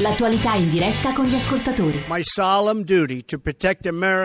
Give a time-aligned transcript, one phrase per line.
[0.00, 2.04] l'attualità in diretta con gli ascoltatori.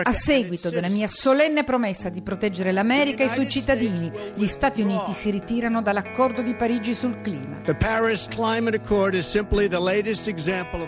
[0.02, 4.82] A seguito della mia solenne promessa di proteggere l'America e i suoi cittadini, gli Stati
[4.82, 7.60] Uniti si ritirano dall'accordo di Parigi sul clima.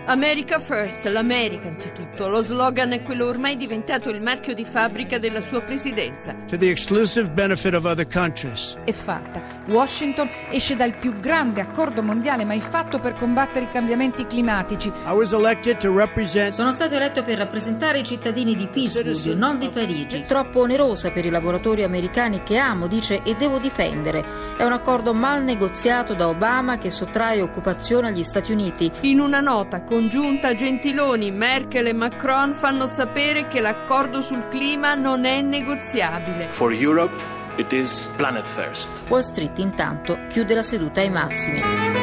[0.06, 2.28] America First, l'America anzitutto.
[2.28, 6.34] Lo slogan è quello ormai diventato il marchio di fabbrica della sua presidenza.
[6.48, 8.76] to the exclusive benefit of other countries.
[8.84, 9.40] È fatta.
[9.66, 14.70] Washington esce dal più grande accordo mondiale mai fatto per combattere i cambiamenti climatici.
[14.72, 19.58] I was elected to represent Sono stato eletto per rappresentare i cittadini di Pittsburgh, non
[19.58, 20.22] di Parigi.
[20.22, 24.24] Troppo onerosa per i lavoratori americani che amo, dice, e devo difendere.
[24.56, 28.90] È un accordo mal negoziato da Obama che sottrae occupazione agli Stati Uniti.
[29.02, 35.24] In una nota congiunta, Gentiloni, Merkel e Macron fanno sapere che l'accordo sul clima non
[35.24, 36.46] è negoziabile.
[36.50, 37.14] For Europe,
[37.56, 39.04] it is planet first.
[39.08, 42.01] Wall Street intanto chiude la seduta ai massimi.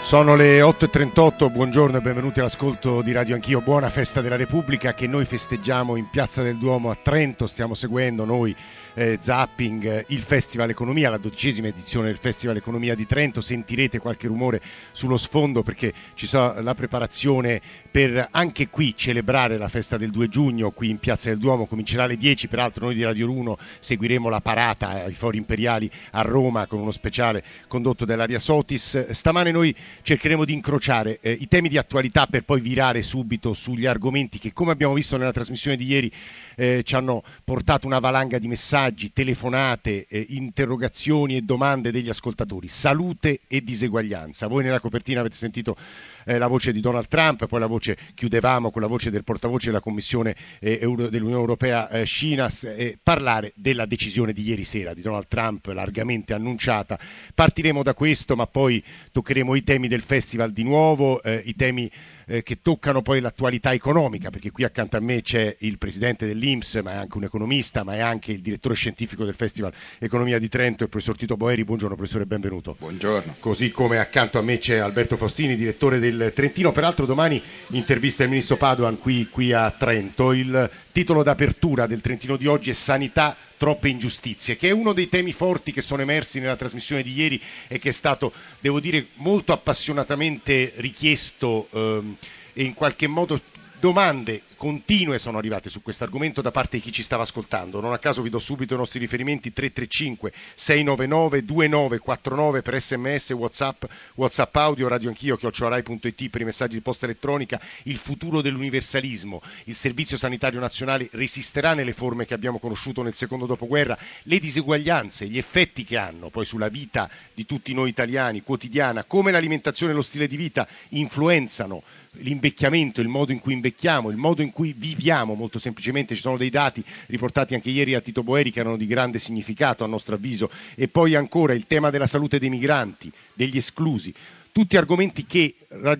[0.00, 3.60] Sono le 8.38, buongiorno e benvenuti all'ascolto di Radio Anch'io.
[3.60, 7.46] Buona festa della Repubblica che noi festeggiamo in Piazza del Duomo a Trento.
[7.46, 8.56] Stiamo seguendo noi,
[8.94, 13.42] eh, Zapping, eh, il Festival Economia, la dodicesima edizione del Festival Economia di Trento.
[13.42, 17.60] Sentirete qualche rumore sullo sfondo perché ci sarà la preparazione
[17.90, 21.66] per anche qui celebrare la festa del 2 giugno qui in Piazza del Duomo.
[21.66, 26.22] Comincerà alle 10, peraltro noi di Radio 1 seguiremo la parata ai Fori Imperiali a
[26.22, 29.10] Roma con uno speciale condotto dall'Aria Sotis.
[29.10, 33.86] Stamane noi cercheremo di incrociare eh, i temi di attualità per poi virare subito sugli
[33.86, 36.12] argomenti che, come abbiamo visto nella trasmissione di ieri,
[36.56, 42.68] eh, ci hanno portato una valanga di messaggi, telefonate, eh, interrogazioni e domande degli ascoltatori.
[42.68, 44.48] Salute e diseguaglianza.
[44.48, 45.76] Voi nella copertina avete sentito
[46.24, 49.66] eh, la voce di Donald Trump, poi la voce chiudevamo con la voce del portavoce
[49.66, 55.28] della Commissione eh, dell'Unione Europea eh, eh, parlare della decisione di ieri sera di Donald
[55.28, 56.98] Trump largamente annunciata.
[57.34, 58.82] Partiremo da questo, ma poi
[59.12, 61.88] toccheremo i temi del festival di nuovo, eh, i temi
[62.28, 66.80] eh, che toccano poi l'attualità economica, perché qui accanto a me c'è il presidente dell'Inps,
[66.82, 70.48] ma è anche un economista, ma è anche il direttore scientifico del Festival Economia di
[70.48, 71.64] Trento, il professor Tito Boeri.
[71.64, 72.76] Buongiorno professore, benvenuto.
[72.78, 73.36] Buongiorno.
[73.40, 76.70] Così come accanto a me c'è Alberto Faustini, direttore del Trentino.
[76.70, 80.32] Peraltro domani intervista il ministro Padoan qui, qui a Trento.
[80.32, 85.08] Il titolo d'apertura del Trentino di oggi è Sanità, troppe ingiustizie, che è uno dei
[85.08, 89.08] temi forti che sono emersi nella trasmissione di ieri e che è stato, devo dire,
[89.14, 92.16] molto appassionatamente richiesto ehm,
[92.58, 93.40] e in qualche modo
[93.78, 97.80] domande continue sono arrivate su questo argomento da parte di chi ci stava ascoltando.
[97.80, 103.84] Non a caso vi do subito i nostri riferimenti 335 699 2949 per sms, whatsapp,
[104.16, 107.58] whatsapp audio, radio anch'io, chiocciorai.it per i messaggi di posta elettronica.
[107.84, 109.40] Il futuro dell'universalismo.
[109.64, 113.96] Il Servizio Sanitario Nazionale resisterà nelle forme che abbiamo conosciuto nel secondo dopoguerra.
[114.24, 119.30] Le diseguaglianze, gli effetti che hanno poi sulla vita di tutti noi italiani quotidiana, come
[119.30, 121.82] l'alimentazione e lo stile di vita influenzano
[122.12, 126.36] l'invecchiamento, il modo in cui invecchiamo, il modo in cui viviamo, molto semplicemente ci sono
[126.36, 130.14] dei dati riportati anche ieri a Tito Boeri che erano di grande significato a nostro
[130.14, 130.50] avviso.
[130.74, 134.14] E poi ancora il tema della salute dei migranti, degli esclusi
[134.52, 135.54] tutti argomenti che,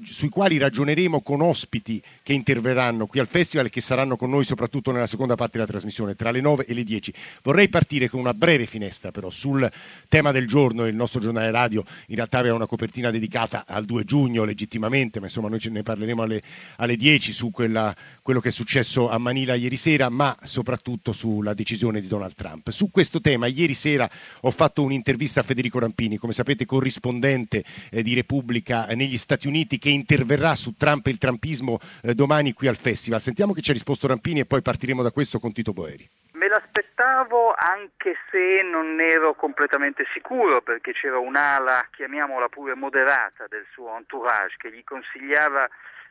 [0.04, 4.44] sui quali ragioneremo con ospiti che interverranno qui al Festival e che saranno con noi
[4.44, 7.12] soprattutto nella seconda parte della trasmissione, tra le 9 e le 10.
[7.42, 9.70] Vorrei partire con una breve finestra però sul
[10.09, 14.04] tema del giorno, il nostro giornale radio in realtà aveva una copertina dedicata al 2
[14.04, 16.42] giugno legittimamente, ma insomma noi ce ne parleremo alle,
[16.76, 21.54] alle 10 su quella, quello che è successo a Manila ieri sera, ma soprattutto sulla
[21.54, 22.70] decisione di Donald Trump.
[22.70, 24.09] Su questo tema ieri sera
[24.41, 29.78] ho fatto un'intervista a Federico Rampini, come sapete corrispondente eh, di Repubblica negli Stati Uniti
[29.78, 33.21] che interverrà su Trump e il trumpismo eh, domani qui al Festival.
[33.21, 36.09] Sentiamo che ci ha risposto Rampini e poi partiremo da questo con Tito Boeri.
[36.32, 43.66] Me l'aspettavo anche se non ero completamente sicuro perché c'era un'ala, chiamiamola pure moderata, del
[43.72, 45.69] suo entourage che gli consigliava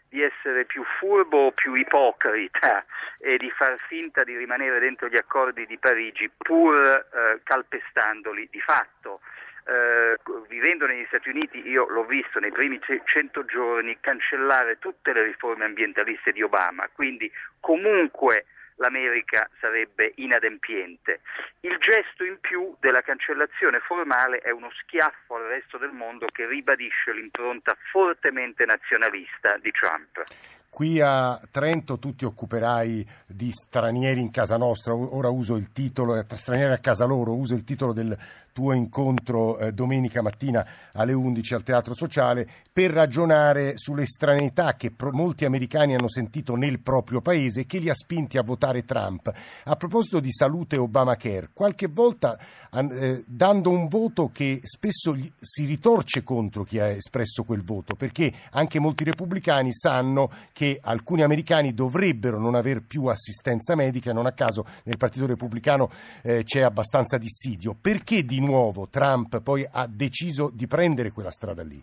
[0.09, 2.85] di essere più furbo o più ipocrita
[3.19, 8.59] e di far finta di rimanere dentro gli accordi di Parigi pur eh, calpestandoli di
[8.59, 9.21] fatto.
[9.69, 10.17] Eh,
[10.47, 15.65] vivendo negli Stati Uniti io l'ho visto nei primi cento giorni cancellare tutte le riforme
[15.65, 17.29] ambientaliste di Obama, quindi
[17.59, 18.45] comunque
[18.77, 21.19] l'America sarebbe inadempiente.
[21.61, 26.47] Il gesto in più della cancellazione formale è uno schiaffo al resto del mondo che
[26.47, 30.23] ribadisce l'impronta fortemente nazionalista di Trump.
[30.69, 36.23] Qui a Trento tu ti occuperai di stranieri in casa nostra, ora uso il titolo,
[36.33, 38.15] stranieri a casa loro, uso il titolo del
[38.57, 44.89] tuo incontro eh, domenica mattina alle 11 al Teatro Sociale per ragionare sulle stranità che
[44.89, 48.83] pro- molti americani hanno sentito nel proprio paese e che li ha spinti a votare
[48.83, 49.31] Trump.
[49.65, 52.35] A proposito di salute Obamacare, qualche volta
[52.71, 57.93] eh, dando un voto che spesso gli, si ritorce contro chi ha espresso quel voto,
[57.93, 64.25] perché anche molti repubblicani sanno che alcuni americani dovrebbero non aver più assistenza medica, non
[64.25, 65.87] a caso nel Partito Repubblicano
[66.23, 67.75] eh, c'è abbastanza dissidio.
[67.79, 71.79] Perché di nuovo Trump poi ha deciso di prendere quella strada lì?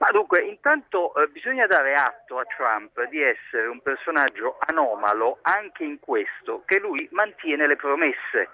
[0.00, 5.84] Ma dunque, intanto eh, bisogna dare atto a Trump di essere un personaggio anomalo anche
[5.84, 8.48] in questo, che lui mantiene le promesse.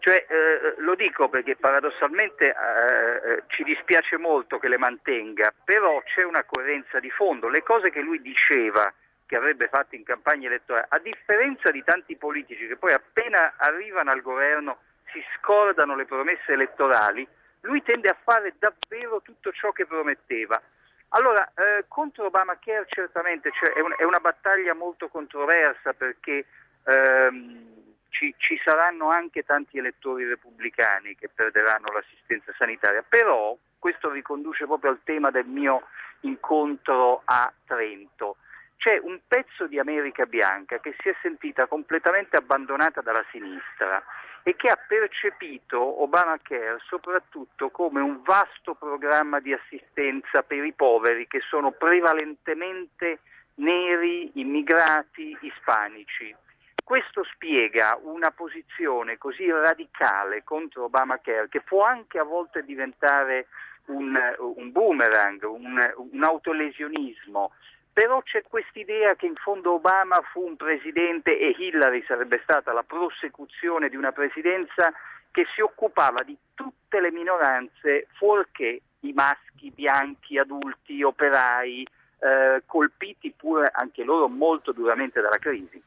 [0.00, 6.02] Cioè, eh, lo dico perché paradossalmente eh, eh ci dispiace molto che le mantenga, però
[6.02, 7.48] c'è una coerenza di fondo.
[7.48, 8.92] Le cose che lui diceva
[9.24, 14.10] che avrebbe fatto in campagna elettorale, a differenza di tanti politici che poi appena arrivano
[14.10, 14.78] al governo
[15.12, 17.24] si scordano le promesse elettorali,
[17.60, 20.60] lui tende a fare davvero tutto ciò che prometteva.
[21.10, 26.44] Allora, eh, contro Obamacare certamente cioè, è, un, è, una battaglia molto controversa perché
[26.84, 27.76] ehm,
[28.10, 34.90] ci, ci, saranno anche tanti elettori repubblicani che perderanno l'assistenza sanitaria, però questo riconduce proprio
[34.90, 35.88] al tema del mio
[36.20, 38.36] incontro a Trento.
[38.76, 44.02] C'è un pezzo di America bianca che si è sentita completamente abbandonata dalla sinistra
[44.48, 51.26] e che ha percepito Obamacare soprattutto come un vasto programma di assistenza per i poveri
[51.26, 53.18] che sono prevalentemente
[53.56, 56.34] neri, immigrati, ispanici.
[56.82, 63.48] Questo spiega una posizione così radicale contro Obamacare che può anche a volte diventare
[63.88, 67.52] un, un boomerang, un, un autolesionismo
[67.98, 72.84] però c'è quest'idea che in fondo Obama fu un presidente e Hillary sarebbe stata la
[72.84, 74.92] prosecuzione di una presidenza
[75.32, 81.84] che si occupava di tutte le minoranze fuorché i maschi bianchi, adulti, operai,
[82.20, 85.82] eh, colpiti pure anche loro molto duramente dalla crisi.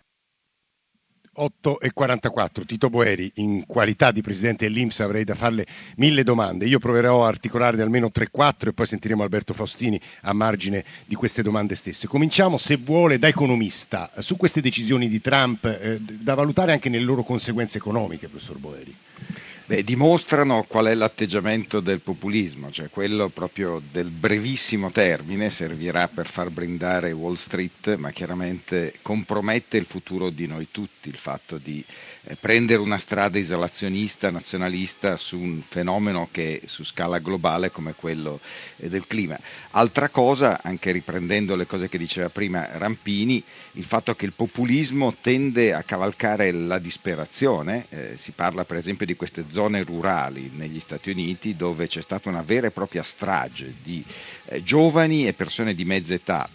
[1.34, 2.66] 8 e 44.
[2.66, 6.66] Tito Boeri, in qualità di presidente dell'Inps avrei da farle mille domande.
[6.66, 11.42] Io proverò a articolarne almeno 3-4 e poi sentiremo Alberto Faustini a margine di queste
[11.42, 12.08] domande stesse.
[12.08, 17.06] Cominciamo, se vuole, da economista, su queste decisioni di Trump, eh, da valutare anche nelle
[17.06, 18.96] loro conseguenze economiche, professor Boeri.
[19.72, 26.28] Beh, dimostrano qual è l'atteggiamento del populismo, cioè quello proprio del brevissimo termine, servirà per
[26.28, 31.82] far brindare Wall Street, ma chiaramente compromette il futuro di noi tutti, il fatto di
[32.40, 38.40] prendere una strada isolazionista, nazionalista su un fenomeno che è su scala globale come quello
[38.78, 39.40] eh, del clima.
[39.72, 45.16] Altra cosa, anche riprendendo le cose che diceva prima Rampini, il fatto che il populismo
[45.20, 50.80] tende a cavalcare la disperazione, eh, si parla per esempio di queste zone rurali negli
[50.80, 54.04] Stati Uniti dove c'è stata una vera e propria strage di
[54.46, 56.50] eh, giovani e persone di mezza età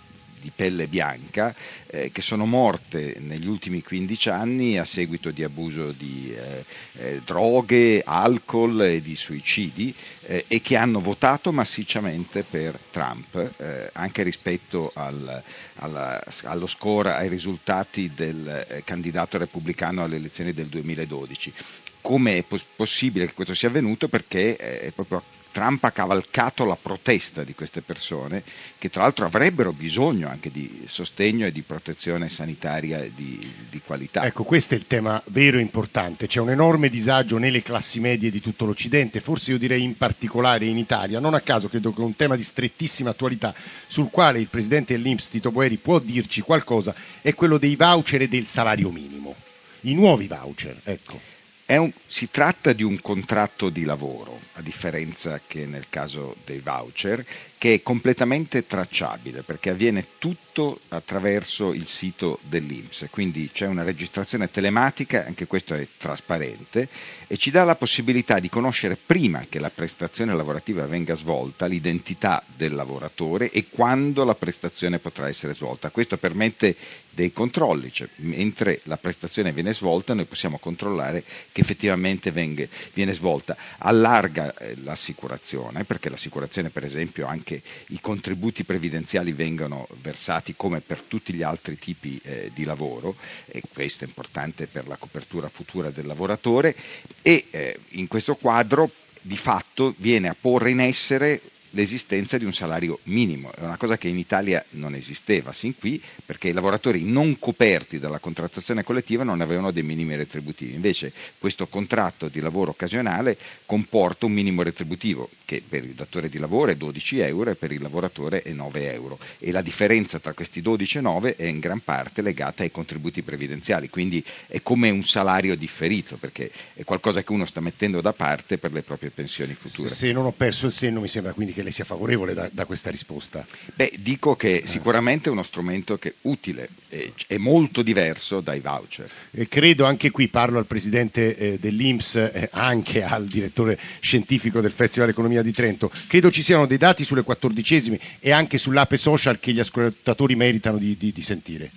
[0.47, 1.53] di pelle bianca
[1.89, 6.65] eh, che sono morte negli ultimi 15 anni a seguito di abuso di eh,
[6.99, 13.91] eh, droghe, alcol e di suicidi eh, e che hanno votato massicciamente per Trump eh,
[13.95, 15.43] anche rispetto al,
[15.77, 21.53] alla, allo score, ai risultati del candidato repubblicano alle elezioni del 2012
[22.01, 22.45] come è
[22.77, 24.07] possibile che questo sia avvenuto?
[24.07, 25.21] Perché è proprio
[25.57, 28.43] Trump ha cavalcato la protesta di queste persone
[28.77, 34.27] che tra l'altro avrebbero bisogno anche di sostegno e di protezione sanitaria di, di, qualità.
[34.27, 36.27] Ecco, questo è il tema vero e importante.
[36.27, 40.67] C'è un enorme disagio nelle classi medie di tutto l'Occidente, forse io direi in particolare
[40.67, 41.21] in Italia.
[41.21, 43.55] Non a caso credo che un tema di strettissima attualità
[43.87, 48.29] sul quale il presidente dell'Inps Tito Boeri può dirci qualcosa è quello dei voucher e
[48.29, 49.35] del salario minimo.
[49.81, 51.36] I nuovi voucher, ecco.
[51.69, 57.27] Un, si tratta di un contratto di lavoro, a differenza che nel caso dei voucher,
[57.59, 64.51] che è completamente tracciabile perché avviene tutto attraverso il sito dell'Inps, quindi c'è una registrazione
[64.51, 66.89] telematica, anche questo è trasparente,
[67.27, 72.43] e ci dà la possibilità di conoscere prima che la prestazione lavorativa venga svolta l'identità
[72.55, 75.91] del lavoratore e quando la prestazione potrà essere svolta.
[75.91, 76.77] Questo permette
[77.11, 83.15] dei controlli, cioè mentre la prestazione viene svolta noi possiamo controllare che effettivamente venga, viene
[83.15, 83.57] svolta.
[83.79, 90.81] Allarga eh, l'assicurazione, perché l'assicurazione per esempio anche anche i contributi previdenziali vengano versati come
[90.81, 93.15] per tutti gli altri tipi eh, di lavoro
[93.47, 96.75] e questo è importante per la copertura futura del lavoratore
[97.23, 102.55] e eh, in questo quadro di fatto viene a porre in essere l'esistenza di un
[102.55, 107.05] salario minimo, è una cosa che in Italia non esisteva sin qui perché i lavoratori
[107.05, 112.71] non coperti dalla contrattazione collettiva non avevano dei minimi retributivi, invece questo contratto di lavoro
[112.71, 113.37] occasionale
[113.67, 117.73] comporta un minimo retributivo che per il datore di lavoro è 12 euro e per
[117.73, 121.61] il lavoratore è 9 euro e la differenza tra questi 12 e 9 è in
[121.61, 127.23] gran parte legata ai contributi previdenziali, quindi è come un salario differito perché è qualcosa
[127.23, 129.95] che uno sta mettendo da parte per le proprie pensioni future.
[129.95, 132.65] Se non ho perso il senno mi sembra quindi che lei sia favorevole da, da
[132.65, 133.47] questa risposta.
[133.75, 138.61] Beh, dico che sicuramente è uno strumento che è utile, è, è molto diverso dai
[138.61, 139.09] voucher.
[139.31, 144.73] E credo anche qui, parlo al presidente eh, dell'Inps, eh, anche al direttore scientifico del
[144.73, 149.39] Festival Economia di Trento, credo ci siano dei dati sulle quattordicesime e anche sull'ape social
[149.39, 151.71] che gli ascoltatori meritano di, di, di sentire,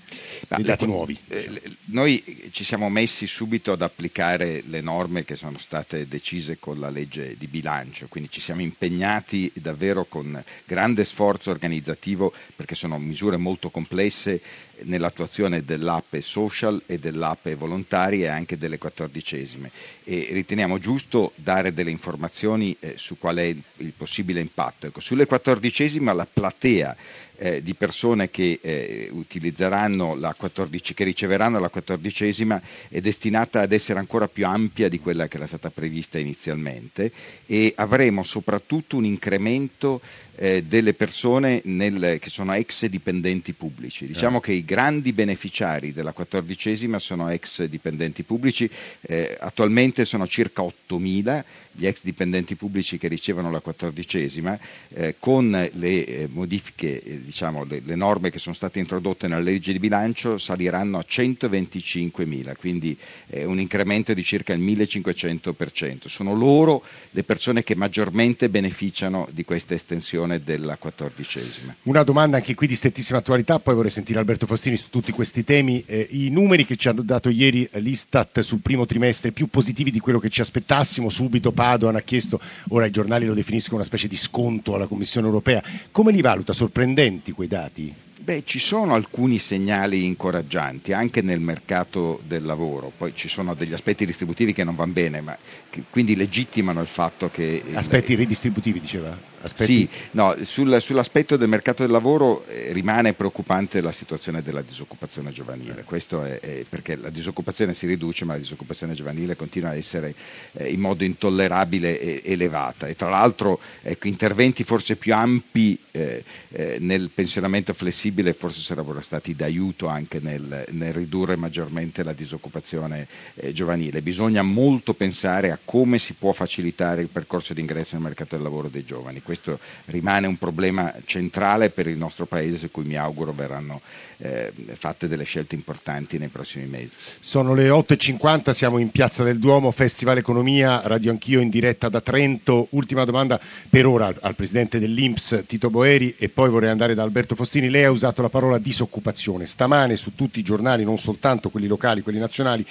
[0.47, 1.17] dei dati le, nuovi.
[1.27, 6.79] Eh, noi ci siamo messi subito ad applicare le norme che sono state decise con
[6.79, 12.97] la legge di bilancio, quindi ci siamo impegnati davvero con grande sforzo organizzativo perché sono
[12.97, 14.41] misure molto complesse
[14.83, 19.71] nell'attuazione dell'ape social e dell'ape volontaria e anche delle quattordicesime
[20.03, 24.87] e riteniamo giusto dare delle informazioni eh, su qual è il, il possibile impatto.
[24.87, 26.95] Ecco, sulle quattordicesime la platea
[27.39, 33.71] eh, di persone che, eh, utilizzeranno la 14, che riceveranno la quattordicesima è destinata ad
[33.71, 37.11] essere ancora più ampia di quella che era stata prevista inizialmente
[37.45, 40.01] e avremo soprattutto un incremento
[40.35, 44.05] eh, delle persone nel, che sono ex dipendenti pubblici.
[44.05, 44.41] Diciamo eh.
[44.41, 48.69] che i grandi beneficiari della quattordicesima sono ex dipendenti pubblici,
[49.01, 51.43] eh, attualmente sono circa 8.000
[51.79, 54.59] gli ex dipendenti pubblici che ricevono la quattordicesima,
[54.89, 59.39] eh, con le eh, modifiche, eh, diciamo, le, le, norme che sono state introdotte nella
[59.41, 62.97] legge di bilancio saliranno a 125.000, quindi
[63.31, 66.07] un incremento di circa il 1500%.
[66.07, 71.75] Sono loro le persone che maggiormente beneficiano di questa estensione della quattordicesima.
[71.83, 75.43] Una domanda anche qui di strettissima attualità, poi vorrei sentire Alberto Fostini su tutti questi
[75.43, 75.83] temi.
[75.85, 79.99] Eh, I numeri che ci hanno dato ieri l'Istat sul primo trimestre più positivi di
[79.99, 84.07] quello che ci aspettassimo subito Padoan ha chiesto, ora i giornali lo definiscono una specie
[84.07, 85.61] di sconto alla Commissione europea.
[85.91, 86.51] Come li valuta?
[86.51, 87.93] Sorprendenti quei dati?
[88.29, 93.73] Beh, ci sono alcuni segnali incoraggianti anche nel mercato del lavoro, poi ci sono degli
[93.73, 95.35] aspetti distributivi che non vanno bene, ma
[95.67, 97.63] che quindi legittimano il fatto che...
[97.73, 99.17] Aspetti ridistributivi, diceva?
[99.41, 99.65] Aspetti...
[99.65, 105.31] Sì, no, sul, sull'aspetto del mercato del lavoro eh, rimane preoccupante la situazione della disoccupazione
[105.31, 109.75] giovanile, questo è, è, perché la disoccupazione si riduce ma la disoccupazione giovanile continua a
[109.75, 110.13] essere
[110.53, 112.87] eh, in modo intollerabile e elevata.
[112.87, 119.01] E tra l'altro ecco, interventi forse più ampi eh, eh nel pensionamento flessibile forse sarebbero
[119.01, 124.01] stati d'aiuto anche nel, nel ridurre maggiormente la disoccupazione eh, giovanile.
[124.01, 128.43] Bisogna molto pensare a come si può facilitare il percorso di ingresso nel mercato del
[128.43, 132.95] lavoro dei giovani questo rimane un problema centrale per il nostro Paese su cui mi
[132.95, 133.79] auguro verranno
[134.17, 136.95] eh, fatte delle scelte importanti nei prossimi mesi.
[137.19, 142.01] Sono le 8.50, siamo in Piazza del Duomo, Festival Economia, Radio Anch'io in diretta da
[142.01, 142.67] Trento.
[142.71, 147.35] Ultima domanda per ora al Presidente dell'Inps Tito Boeri e poi vorrei andare da Alberto
[147.35, 147.69] Fostini.
[147.69, 149.45] Lei ha usato la parola disoccupazione.
[149.45, 152.65] Stamane su tutti i giornali, non soltanto quelli locali, quelli nazionali,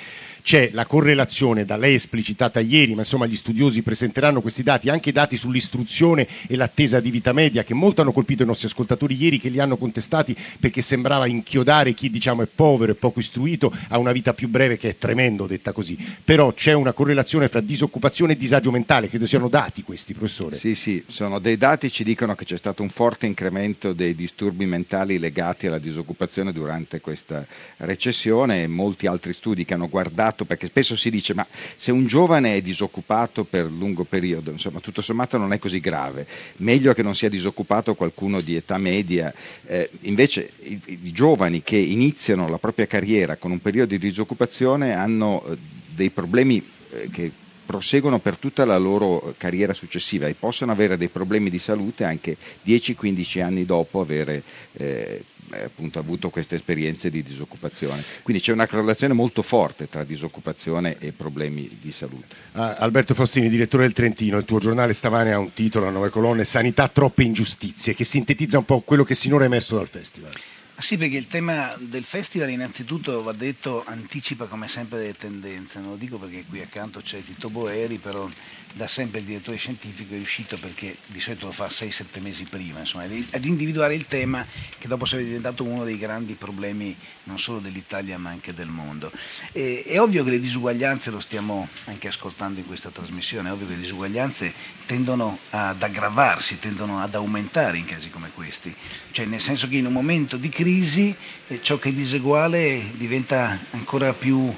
[0.49, 5.11] c'è la correlazione da lei esplicitata ieri, ma insomma gli studiosi presenteranno questi dati, anche
[5.11, 9.15] i dati sull'istruzione e l'attesa di vita media, che molto hanno colpito i nostri ascoltatori
[9.15, 13.71] ieri, che li hanno contestati perché sembrava inchiodare chi diciamo, è povero e poco istruito
[13.89, 15.99] a una vita più breve, che è tremendo detta così.
[16.25, 20.57] Però c'è una correlazione fra disoccupazione e disagio mentale, credo siano dati questi, professore.
[20.57, 24.65] Sì, sì, sono dei dati ci dicono che c'è stato un forte incremento dei disturbi
[24.65, 27.45] mentali legati alla disoccupazione durante questa
[27.77, 31.91] recessione e molti altri studi che hanno guardato disoccupato, perché spesso si dice ma se
[31.91, 36.27] un giovane è disoccupato per lungo periodo, insomma tutto sommato non è così grave,
[36.59, 39.33] meglio che non sia disoccupato qualcuno di età media,
[39.67, 44.95] eh, invece i, i, giovani che iniziano la propria carriera con un periodo di disoccupazione
[44.95, 45.57] hanno eh,
[45.89, 47.33] dei problemi eh, che
[47.67, 52.37] proseguono per tutta la loro carriera successiva e possono avere dei problemi di salute anche
[52.65, 54.43] 10-15 anni dopo avere
[54.73, 58.03] eh, appunto, avuto queste esperienze di disoccupazione.
[58.23, 62.35] Quindi c'è una correlazione molto forte tra disoccupazione e problemi di salute.
[62.53, 66.11] Ah, Alberto Faustini, direttore del Trentino, il tuo giornale stamane ha un titolo a nove
[66.11, 70.33] colonne, Sanità troppe ingiustizie, che sintetizza un po' quello che sinora è emerso dal festival.
[70.81, 75.91] Sì, perché il tema del festival innanzitutto va detto anticipa come sempre le tendenze, non
[75.91, 78.29] lo dico perché qui accanto c'è Tito Boeri, però
[78.75, 82.79] da sempre il direttore scientifico è riuscito perché di solito lo fa 6-7 mesi prima,
[82.79, 84.47] insomma, ad individuare il tema
[84.79, 89.11] che dopo sarebbe diventato uno dei grandi problemi non solo dell'Italia ma anche del mondo.
[89.51, 93.67] E, è ovvio che le disuguaglianze, lo stiamo anche ascoltando in questa trasmissione, è ovvio
[93.67, 94.55] che le disuguaglianze
[94.87, 98.73] tendono ad aggravarsi, tendono ad aumentare in casi come questi,
[99.11, 101.17] cioè nel senso che in un momento di crisi crisi
[101.63, 104.55] ciò che è diseguale diventa ancora più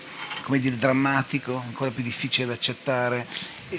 [0.59, 3.25] dire, drammatico, ancora più difficile da accettare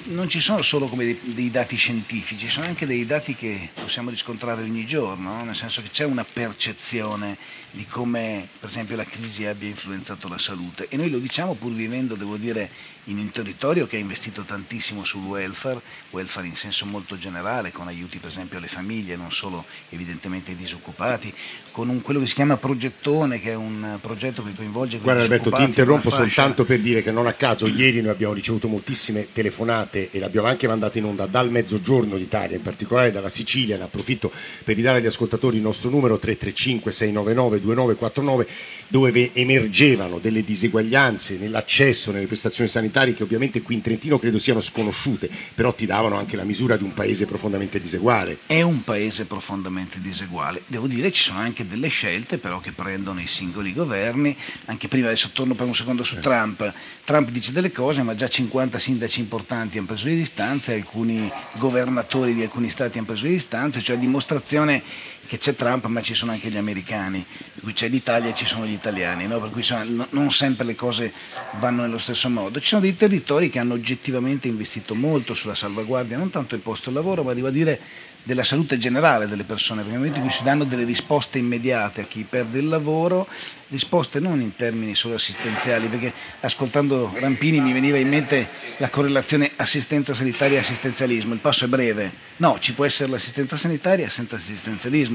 [0.06, 4.10] non ci sono solo dei, dei, dati scientifici, ci sono anche dei dati che possiamo
[4.10, 5.44] riscontrare ogni giorno, no?
[5.44, 7.38] nel senso che c'è una percezione
[7.72, 11.74] di come per esempio la crisi abbia influenzato la salute e noi lo diciamo pur
[11.74, 12.70] vivendo, devo dire,
[13.06, 17.88] in un territorio che ha investito tantissimo sul welfare, welfare in senso molto generale, con
[17.88, 21.34] aiuti per esempio alle famiglie, non solo evidentemente ai disoccupati,
[21.72, 25.00] con un, quello che si chiama progettone, che è un progetto che coinvolge...
[25.00, 28.68] Guarda Alberto, ti interrompo soltanto per dire che non a caso ieri noi abbiamo ricevuto
[28.68, 33.78] moltissime telefonate e l'abbiamo anche mandata in onda dal mezzogiorno d'Italia, in particolare dalla Sicilia,
[33.78, 34.32] ne approfitto
[34.64, 38.48] per ridare agli ascoltatori il nostro numero 335 699 2949
[38.92, 44.60] dove emergevano delle diseguaglianze nell'accesso, nelle prestazioni sanitarie che ovviamente qui in Trentino credo siano
[44.60, 48.40] sconosciute, però ti davano anche la misura di un paese profondamente diseguale.
[48.46, 53.20] È un paese profondamente diseguale, devo dire ci sono anche delle scelte però che prendono
[53.22, 56.72] i singoli governi, anche prima adesso torno per un secondo su Trump,
[57.04, 62.34] Trump dice delle cose ma già 50 sindaci importanti hanno preso le distanze, alcuni governatori
[62.34, 64.82] di alcuni stati hanno preso le distanze, cioè dimostrazione
[65.28, 67.26] che c'è Trump ma ci sono anche gli americani,
[67.62, 69.40] qui c'è l'Italia e ci sono gli italiani, no?
[69.40, 71.14] per cui sono, non sempre le cose
[71.60, 72.60] vanno nello stesso modo.
[72.60, 76.90] Ci sono dei territori che hanno oggettivamente investito molto sulla salvaguardia, non tanto del posto
[76.90, 77.80] di lavoro, ma devo dire
[78.24, 82.02] della salute generale delle persone, perché nel momento in cui si danno delle risposte immediate
[82.02, 83.28] a chi perde il lavoro,
[83.70, 88.48] risposte non in termini solo assistenziali, perché ascoltando Rampini mi veniva in mente
[88.78, 93.58] la correlazione assistenza sanitaria e assistenzialismo, il passo è breve, no, ci può essere l'assistenza
[93.58, 95.11] sanitaria senza assistenzialismo,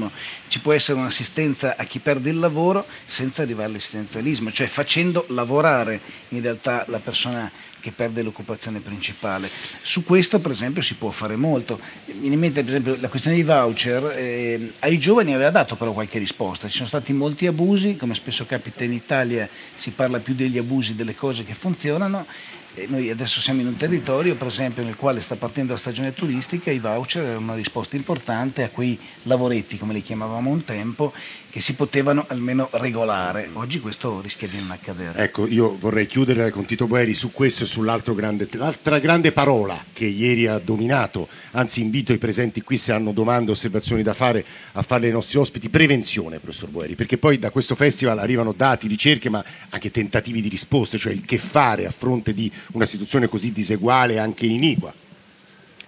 [0.47, 5.99] ci può essere un'assistenza a chi perde il lavoro senza arrivare all'assistenzialismo, cioè facendo lavorare
[6.29, 9.49] in realtà la persona che perde l'occupazione principale.
[9.81, 11.79] Su questo per esempio si può fare molto.
[12.19, 15.91] Mi in mente per esempio la questione dei voucher, eh, ai giovani aveva dato però
[15.91, 20.33] qualche risposta, ci sono stati molti abusi, come spesso capita in Italia si parla più
[20.33, 22.25] degli abusi delle cose che funzionano
[22.85, 26.69] noi adesso siamo in un territorio, per esempio, nel quale sta partendo la stagione turistica,
[26.69, 31.11] i voucher erano una risposta importante a quei lavoretti, come li chiamavamo un tempo,
[31.49, 33.49] che si potevano almeno regolare.
[33.53, 35.23] Oggi questo rischia di non accadere.
[35.23, 38.47] Ecco, io vorrei chiudere con Tito Boeri su questo sull'altra grande,
[39.01, 44.01] grande parola che ieri ha dominato, anzi invito i presenti qui se hanno domande osservazioni
[44.01, 48.17] da fare a farle ai nostri ospiti, prevenzione, professor Boeri, perché poi da questo festival
[48.19, 52.51] arrivano dati, ricerche, ma anche tentativi di risposte, cioè il che fare a fronte di
[52.71, 55.05] una situazione così diseguale e anche iniqua.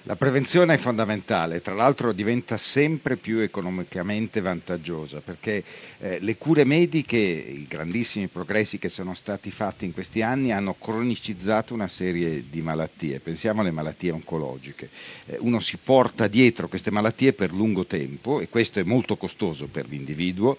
[0.03, 5.61] La prevenzione è fondamentale, tra l'altro diventa sempre più economicamente vantaggiosa perché
[5.99, 10.73] eh, le cure mediche, i grandissimi progressi che sono stati fatti in questi anni hanno
[10.79, 14.89] cronicizzato una serie di malattie, pensiamo alle malattie oncologiche.
[15.25, 19.67] Eh, uno si porta dietro queste malattie per lungo tempo e questo è molto costoso
[19.67, 20.57] per l'individuo,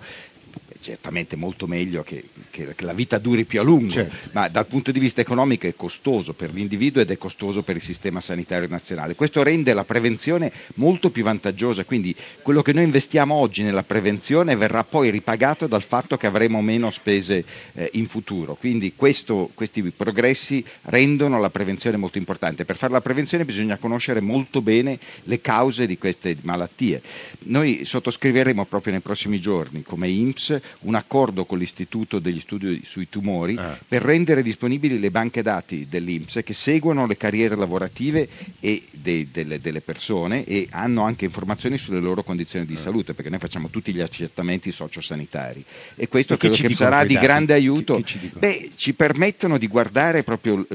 [0.81, 4.17] certamente molto meglio che, che, la vita duri più a lungo, certo.
[4.33, 7.83] ma dal punto di vista economico è costoso per l'individuo ed è costoso per il
[7.83, 9.15] sistema sanitario nazionale.
[9.15, 14.57] Questo rende la prevenzione molto più vantaggiosa, quindi quello che noi investiamo oggi nella prevenzione
[14.57, 18.55] verrà poi ripagato dal fatto che avremo meno spese eh, in futuro.
[18.55, 22.65] Quindi questo, questi progressi rendono la prevenzione molto importante.
[22.65, 27.03] Per fare la prevenzione bisogna conoscere molto bene le cause di queste malattie.
[27.41, 33.09] Noi sottoscriveremo proprio nei prossimi giorni come INPS un accordo con l'Istituto degli Studi sui
[33.09, 33.79] Tumori ah.
[33.87, 38.29] per rendere disponibili le banche dati dell'Inps che seguono le carriere lavorative
[38.61, 42.79] de, delle, delle, persone e hanno anche informazioni sulle loro condizioni di ah.
[42.79, 47.05] salute, perché noi facciamo tutti gli accertamenti sociosanitari e questo e credo che, che sarà
[47.05, 47.97] di grande aiuto.
[47.97, 50.67] Che, che ci, Beh, ci permettono di guardare proprio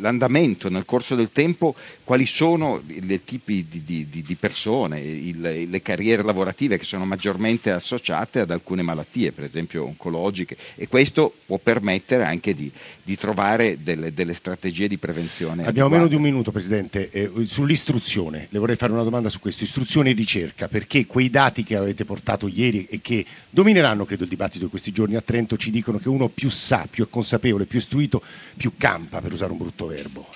[0.00, 5.82] l'andamento nel corso del tempo, quali sono i tipi di, di, di persone, il, le
[5.82, 11.32] carriere lavorative che sono maggiormente associate ad alcune malattie malattie, per esempio oncologiche, e questo
[11.46, 12.70] può permettere anche di,
[13.02, 15.64] di trovare delle, delle, strategie di prevenzione.
[15.64, 15.94] Abbiamo adeguate.
[15.94, 20.10] meno di un minuto Presidente, eh, sull'istruzione, le vorrei fare una domanda su questo, istruzione
[20.10, 24.64] e ricerca, perché quei dati che avete portato ieri e che domineranno credo il dibattito
[24.64, 27.78] di questi giorni a Trento ci dicono che uno più sa, più è consapevole, più
[27.78, 28.22] istruito,
[28.56, 30.26] più campa per usare un brutto verbo.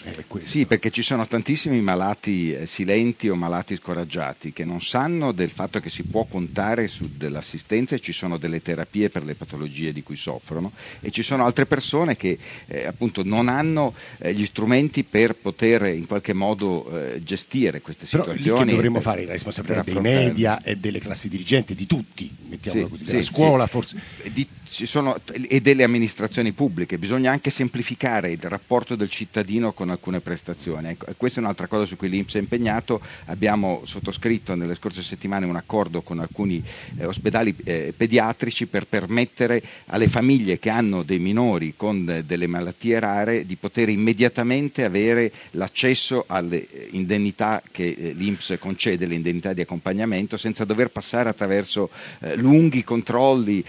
[0.41, 5.51] sì, perché ci sono tantissimi malati eh, silenti o malati scoraggiati che non sanno del
[5.51, 9.93] fatto che si può contare su dell'assistenza e ci sono delle terapie per le patologie
[9.93, 14.45] di cui soffrono e ci sono altre persone che eh, appunto non hanno eh, gli
[14.45, 18.67] strumenti per poter in qualche modo eh, gestire queste Però situazioni.
[18.67, 22.85] Che dovremmo per, fare la responsabilità dei media e delle classi dirigenti, di tutti, mettiamola
[22.85, 23.71] sì, così, sì, della scuola sì.
[23.71, 24.01] forse.
[24.33, 25.17] Di, sono,
[25.49, 30.89] e delle amministrazioni pubbliche, bisogna anche semplificare il rapporto del cittadino con alcune prestazioni.
[30.89, 35.47] Ecco, questa è un'altra cosa su cui l'Inps è impegnato, abbiamo sottoscritto nelle scorse settimane
[35.47, 36.63] un accordo con alcuni
[36.99, 42.47] eh, ospedali eh, pediatrici per permettere alle famiglie che hanno dei minori con eh, delle
[42.47, 49.15] malattie rare di poter immediatamente avere l'accesso alle eh, indennità che eh, l'Inps concede, le
[49.15, 53.65] indennità di accompagnamento, senza dover passare attraverso eh, lunghi controlli,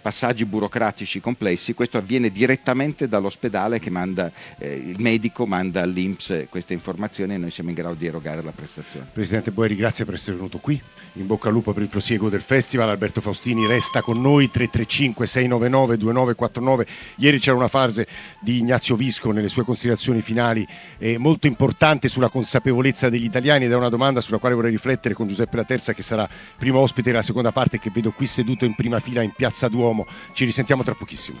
[0.00, 1.74] passaggi burocratici complessi.
[1.74, 7.70] Questo avviene direttamente dall'ospedale che manda, il medico manda all'Inps queste informazioni e noi siamo
[7.70, 9.06] in grado di erogare la prestazione.
[9.12, 10.80] Presidente Boeri, grazie per essere venuto qui.
[11.14, 12.88] In bocca al lupo per il prosieguo del festival.
[12.88, 16.86] Alberto Faustini resta con noi 335 699 2949.
[17.16, 18.06] Ieri c'era una fase
[18.40, 20.66] di Ignazio Visco nelle sue considerazioni finali
[20.98, 25.14] eh, molto importante sulla consapevolezza degli italiani ed è una domanda sulla quale vorrei riflettere
[25.14, 28.64] con Giuseppe La Terza che sarà primo ospite nella seconda parte che vedo qui seduto
[28.64, 30.06] in prima fila in Piazza Duomo.
[30.32, 31.38] Ci risentiamo tra pochissimo.